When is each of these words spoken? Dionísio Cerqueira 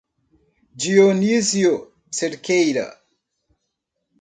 Dionísio 0.75 1.93
Cerqueira 2.09 2.87